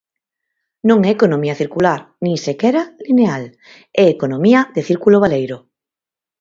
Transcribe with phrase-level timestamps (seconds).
[0.89, 3.43] Non é economía circular, nin sequera lineal,
[4.01, 5.57] é economía de círculo baleiro.